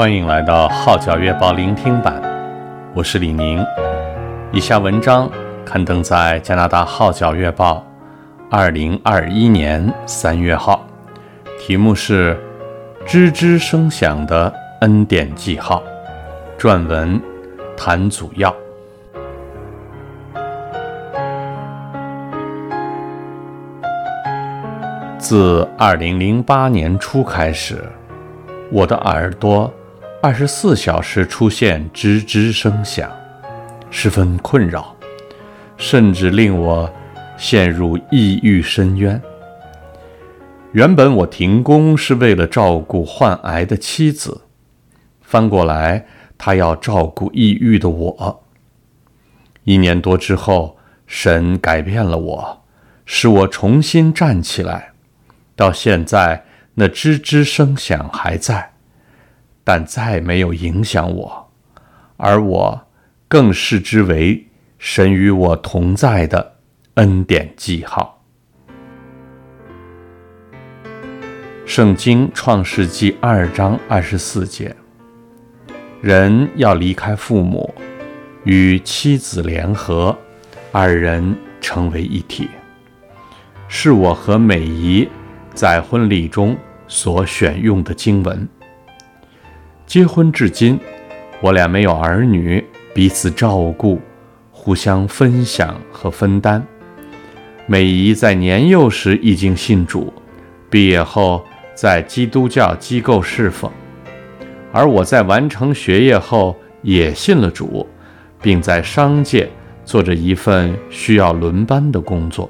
[0.00, 2.22] 欢迎来到《号角月报》聆听版，
[2.94, 3.62] 我是李宁。
[4.50, 5.30] 以下文章
[5.62, 7.86] 刊登在加拿大《号角月报》
[8.50, 10.86] 二零二一年三月号，
[11.58, 12.34] 题目是
[13.06, 14.50] 《吱吱声响的
[14.80, 15.82] 恩典记号》，
[16.58, 17.20] 撰文
[17.76, 18.56] 谭祖耀。
[25.18, 27.84] 自二零零八年初开始，
[28.72, 29.70] 我的耳朵
[30.22, 33.10] 二十四小时出现吱吱声响，
[33.90, 34.94] 十分困扰，
[35.78, 36.92] 甚至令我
[37.38, 39.18] 陷入抑郁深渊。
[40.72, 44.42] 原本我停工是为了照顾患癌的妻子，
[45.22, 46.04] 翻过来
[46.36, 48.44] 他要照顾抑郁的我。
[49.64, 50.76] 一年多之后，
[51.06, 52.62] 神改变了我，
[53.06, 54.92] 使我重新站起来。
[55.56, 58.72] 到现在，那吱吱声响还在，
[59.62, 61.50] 但再没有影响我，
[62.16, 62.86] 而我
[63.28, 64.46] 更视之为
[64.78, 66.56] 神与我同在的
[66.94, 68.22] 恩典记号。
[71.64, 74.74] 圣经创世纪二章二十四节：
[76.00, 77.72] 人要离开父母，
[78.44, 80.16] 与妻子联合，
[80.72, 82.48] 二人成为一体。
[83.68, 85.08] 是我和美仪。
[85.52, 88.48] 在婚礼中所选用的经文。
[89.90, 90.78] 结婚至今，
[91.40, 94.00] 我俩没有儿女，彼此照顾，
[94.52, 96.64] 互相分享和分担。
[97.66, 100.12] 美姨在年幼时已经信主，
[100.70, 103.68] 毕业后在基督教机构侍奉，
[104.70, 107.84] 而我在完成学业后也信了主，
[108.40, 109.50] 并在商界
[109.84, 112.48] 做着一份需要轮班的工作。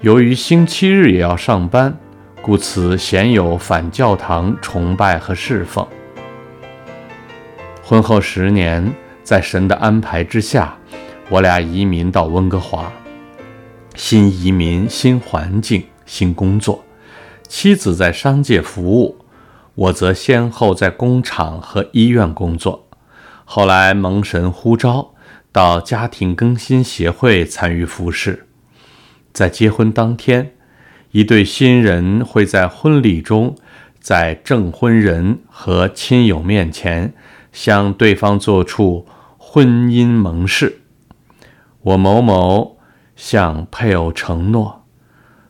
[0.00, 1.96] 由于星期日也要上班，
[2.42, 5.86] 故此鲜有反教堂崇拜和侍奉。
[7.82, 10.76] 婚后十年，在神的安排之下，
[11.28, 12.90] 我俩移民到温哥华。
[13.94, 16.84] 新移民、新环境、新工作，
[17.48, 19.18] 妻子在商界服务，
[19.74, 22.86] 我则先后在工厂和医院工作。
[23.44, 25.14] 后来蒙神呼召，
[25.50, 28.46] 到家庭更新协会参与服饰。
[29.32, 30.54] 在结婚当天，
[31.10, 33.56] 一对新人会在婚礼中，
[33.98, 37.14] 在证婚人和亲友面前
[37.50, 39.06] 向对方做出
[39.38, 40.82] 婚姻盟誓。
[41.80, 42.76] 我某某
[43.16, 44.84] 向配偶承诺，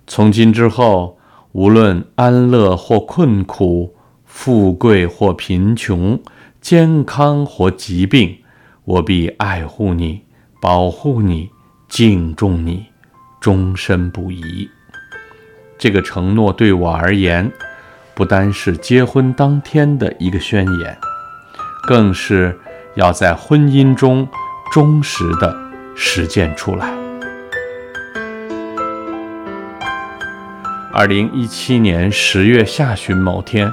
[0.07, 1.19] 从今之后，
[1.53, 6.21] 无论安乐或困苦，富贵或贫穷，
[6.61, 8.39] 健康或疾病，
[8.85, 10.23] 我必爱护你，
[10.63, 11.51] 保护你，
[11.89, 12.87] 敬重你。
[13.41, 14.69] 终身不移。
[15.79, 17.51] 这个承诺对我而言，
[18.13, 20.99] 不单是结婚当天的一个宣言，
[21.87, 22.59] 更是
[22.97, 24.29] 要在婚姻中
[24.73, 25.57] 忠实地
[25.95, 26.91] 实践出来。
[30.93, 33.73] 二零一七年十月下旬某天，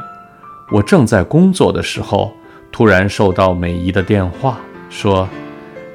[0.72, 2.32] 我正在工作的时候，
[2.72, 4.60] 突然收到美姨的电话，
[4.92, 5.28] 说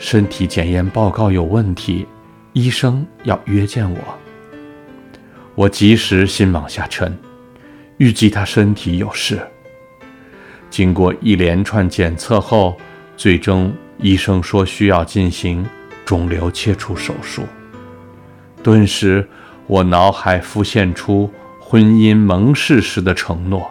[0.00, 2.04] 身体检验报告有问题。
[2.52, 3.98] 医生要约见我，
[5.60, 7.14] 我及时心往下沉，
[7.98, 9.38] 预计他身体有事。
[10.70, 12.78] 经过一连串检测后，
[13.14, 15.62] 最终医生说需要进行
[16.06, 17.42] 肿瘤切除手术。
[18.62, 19.28] 顿时，
[19.66, 23.70] 我脑海浮现出婚姻盟誓时的承诺，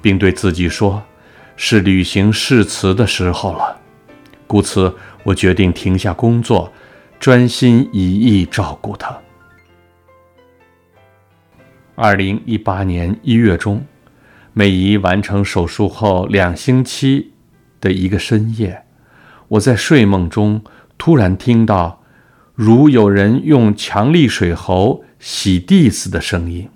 [0.00, 1.00] 并对自己说
[1.54, 3.80] ：“是履行誓词的时候了。”
[4.48, 6.72] 故此，我决定停下工作。
[7.20, 9.21] 专心一意照顾他。
[11.94, 13.84] 二零一八年一月中，
[14.54, 17.32] 美姨完成手术后两星期
[17.80, 18.84] 的一个深夜，
[19.48, 20.62] 我在睡梦中
[20.96, 22.02] 突然听到
[22.54, 26.70] 如有人用强力水喉洗地似的声音，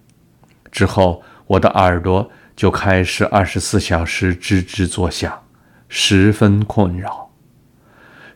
[0.71, 5.33] 之后我的耳朵就开始二十四小时吱吱作响，
[5.89, 7.31] 十分困扰。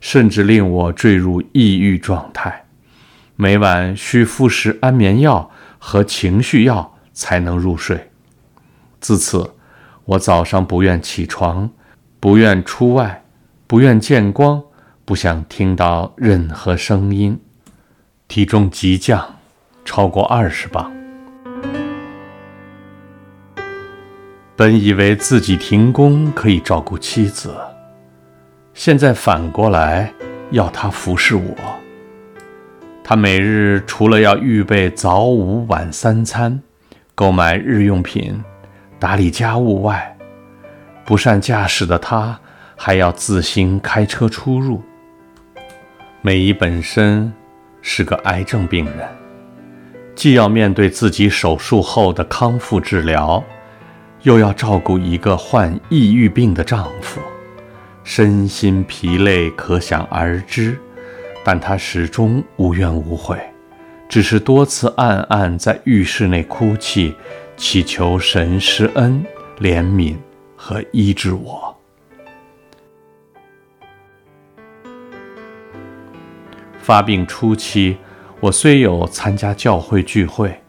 [0.01, 2.65] 甚至令我坠入抑郁状态，
[3.37, 5.51] 每晚需服食安眠药
[5.81, 8.11] 和情绪药才能入睡。
[9.01, 9.55] 自此，
[10.05, 11.69] 我早上不愿起床，
[12.21, 13.25] 不愿出外，
[13.67, 14.63] 不愿见光，
[15.05, 17.41] 不想听到任何声音。
[18.29, 19.39] 体重急降，
[19.85, 20.93] 超过二十磅。
[24.55, 27.57] 本以为自己停工可以照顾妻子。
[28.75, 30.13] 现在反过来
[30.51, 31.80] 要她服侍我，
[33.11, 36.63] 他每日除了要预备早午晚三餐、
[37.17, 38.41] 购买日用品、
[39.01, 40.17] 打理家务外，
[41.05, 42.39] 不善驾驶的他
[42.77, 44.81] 还要自行开车出入。
[46.23, 47.33] 美姨本身
[47.83, 49.09] 是个癌症病人，
[50.15, 53.43] 既要面对自己手术后的康复治疗，
[54.23, 57.21] 又要照顾一个患抑郁病的丈夫，
[58.05, 60.79] 身心疲累可想而知。
[61.45, 63.39] 但他始终无怨无悔，
[64.09, 67.15] 只是多次暗暗在浴室内哭泣，
[67.57, 69.25] 祈求神施恩、
[69.59, 70.17] 怜悯
[70.55, 71.77] 和医治我。
[76.79, 77.97] 发病初期，
[78.41, 80.61] 我虽有参加教会聚会，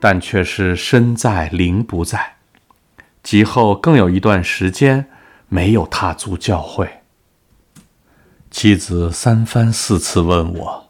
[0.00, 2.34] 但却是身在灵不在。
[3.22, 5.06] 及后更有一段时间
[5.48, 6.86] 没有踏足教会。
[8.54, 10.88] 妻子三番四次问我，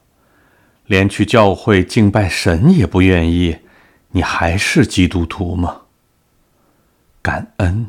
[0.85, 3.57] 连去教会敬拜神也不愿意，
[4.11, 5.81] 你还是基督徒吗？
[7.23, 7.87] 感恩，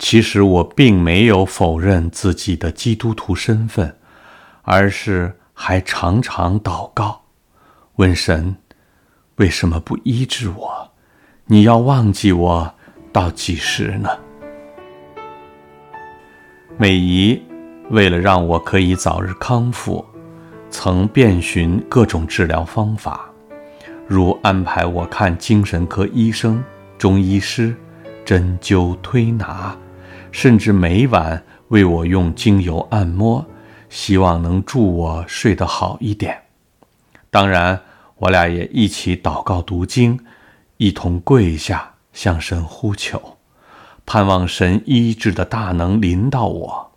[0.00, 3.96] 其实我并没有否认自己的基督徒身份，
[4.62, 5.36] 而是。
[5.60, 7.22] 还常常祷告，
[7.96, 8.56] 问神：
[9.36, 10.90] 为什么不医治我？
[11.46, 12.74] 你要忘记我
[13.12, 14.08] 到几时呢？
[16.76, 17.42] 美姨
[17.90, 20.04] 为了让我可以早日康复，
[20.70, 23.30] 曾遍寻各种治疗方法，
[24.06, 26.62] 如安排我看精神科医生、
[26.98, 27.74] 中医师、
[28.26, 29.74] 针灸推拿，
[30.30, 33.44] 甚至每晚为我用精油按摩。
[33.88, 36.38] 希望能助我睡得好一点。
[37.30, 37.80] 当然，
[38.16, 40.20] 我俩也一起祷告读经，
[40.76, 43.38] 一同跪下向神呼求，
[44.04, 46.87] 盼望神医治的大能临到我。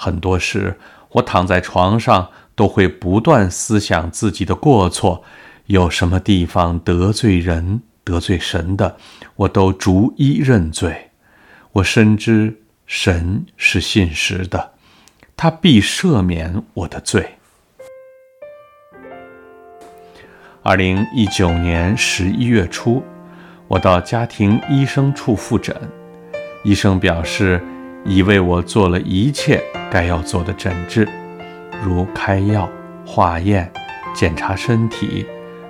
[0.00, 0.78] 很多时，
[1.10, 5.24] 我躺在床上都会不断思想自己的过错，
[5.66, 8.96] 有什么地方得罪人、得罪神的，
[9.34, 11.10] 我都逐一认罪。
[11.72, 14.74] 我深知神是信实的。
[15.36, 17.34] 他必赦免我的罪。
[20.62, 23.02] 二零一九年十一月初，
[23.66, 25.76] 我到家庭医生处复诊，
[26.62, 27.60] 医生表示
[28.04, 31.08] 已为我做了一切该要做的诊治，
[31.84, 32.68] 如开药、
[33.06, 33.70] 化验、
[34.14, 35.26] 检查身体、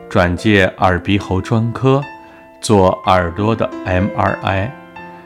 [0.08, 2.02] 转介耳鼻喉专科、
[2.60, 4.70] 做耳朵的 MRI，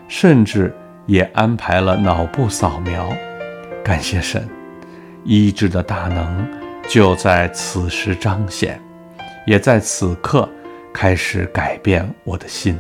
[0.09, 0.75] 甚至
[1.07, 3.09] 也安排了脑部扫描。
[3.85, 4.49] 感谢神，
[5.25, 6.49] 医治的大能
[6.89, 8.81] 就在此时彰显，
[9.47, 10.49] 也在此刻
[10.93, 12.79] 开始改变我的心。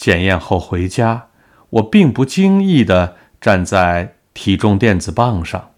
[0.00, 1.26] 检验后回家，
[1.68, 5.72] 我并不经意地站在体重电子磅上，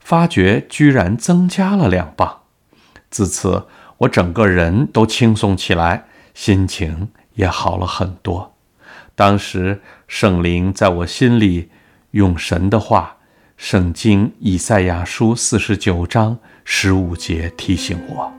[0.00, 2.40] 发觉居然增加了两磅。
[3.10, 3.68] 自此，
[3.98, 8.56] 我整个人都轻松起来，心情也好了很多。
[9.14, 11.70] 当时圣灵在我心里
[12.10, 13.18] 用神的话，
[13.56, 18.32] 《圣经以赛亚书》四十九章十五节提醒我：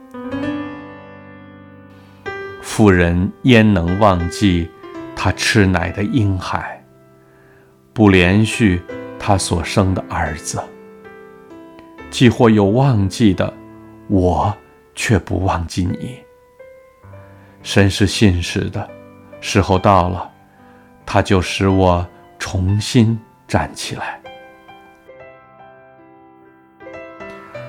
[2.60, 4.68] 妇人焉能忘记
[5.24, 6.84] 他吃奶的婴孩，
[7.92, 8.80] 不连续；
[9.20, 10.60] 他所生的儿子？
[12.10, 13.54] 既或有忘记的，
[14.08, 14.52] 我
[14.96, 16.18] 却不忘记你。
[17.62, 18.90] 神是信实的，
[19.40, 20.28] 时候到了。
[21.06, 22.04] 他就使我
[22.36, 23.16] 重新
[23.46, 24.20] 站起来。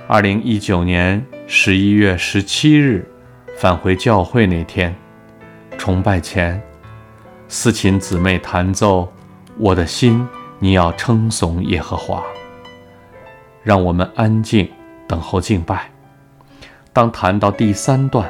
[0.07, 3.07] 二零一九年十一月十七日，
[3.55, 4.95] 返回教会那天，
[5.77, 6.59] 崇拜前，
[7.55, 9.07] 司琴姊妹弹奏
[9.59, 12.23] “我的心，你要称颂耶和华”，
[13.61, 14.67] 让我们安静
[15.07, 15.87] 等候敬拜。
[16.91, 18.27] 当弹到第三段，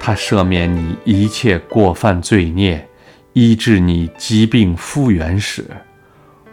[0.00, 2.84] 他赦免你一切过犯罪孽。
[3.32, 5.64] 医治你疾病复原时，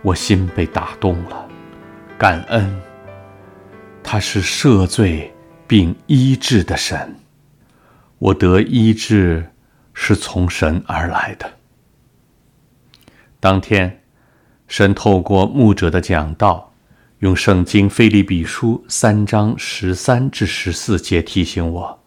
[0.04, 1.48] 我心被打动了，
[2.20, 2.80] 感恩，
[4.04, 5.34] 他是赦罪
[5.66, 7.16] 并医治的神，
[8.20, 9.50] 我得医治
[9.96, 11.52] 是从神而来的。
[13.40, 14.02] 当天，
[14.68, 16.74] 神透过牧者的讲道，
[17.20, 22.00] 用圣经腓立比书三章十三至十四节提醒我，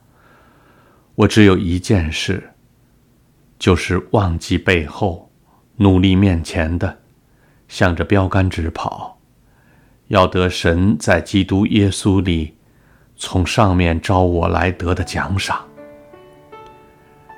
[1.15, 2.51] 我只有一件事。
[3.59, 5.31] 就是忘记背后，
[5.77, 6.99] 努力面前的，
[7.69, 9.17] 向着标杆直跑，
[10.09, 12.57] 要得神在基督耶稣里
[13.15, 15.65] 从上面召我来得的奖赏。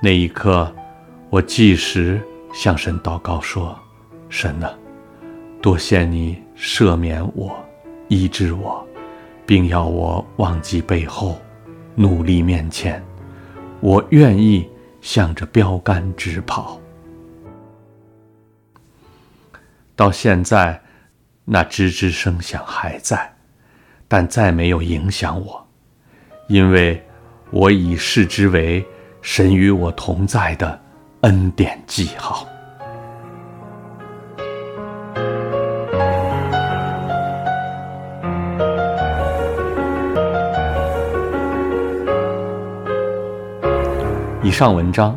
[0.01, 0.75] 那一刻，
[1.29, 2.19] 我即时
[2.55, 3.79] 向神祷告说
[4.37, 4.76] ：“神啊，
[5.62, 7.57] 多谢你赦免我、
[8.09, 8.85] 医治我，
[9.47, 11.41] 并要我忘记背后，
[11.95, 13.00] 努力面前。
[13.81, 14.69] 我愿意。”
[15.05, 16.81] 向着标杆直跑。
[19.95, 20.81] 到现在，
[21.45, 23.37] 那吱吱声响还在，
[24.09, 25.69] 但再没有影响我，
[26.49, 27.07] 因为
[27.50, 28.83] 我已视之为
[29.21, 30.81] 神与我同在的
[31.21, 32.49] 恩典记号。
[44.45, 45.17] 以上文章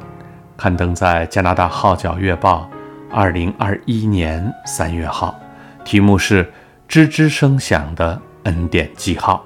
[0.55, 2.65] 刊登在加拿大《号角月报》
[3.13, 5.37] 二零二一年三月号，
[5.83, 6.45] 题目是
[6.87, 9.45] 《吱吱声响的恩典记号》，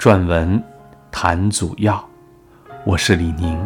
[0.00, 0.62] 撰文
[1.10, 2.08] 谭祖耀。
[2.84, 3.58] 我是李宁，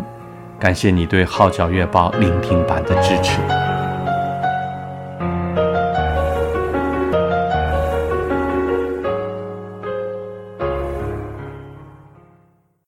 [0.58, 3.38] 感谢你对《号角月报》聆听版的支持。